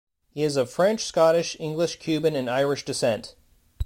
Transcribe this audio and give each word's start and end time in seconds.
He 0.31 0.41
is 0.41 0.57
of 0.57 0.67
French, 0.71 1.03
Scottish, 1.05 1.55
English, 1.59 1.99
Cuban, 1.99 2.35
and 2.35 2.49
Irish 2.49 2.83
descent. 2.83 3.35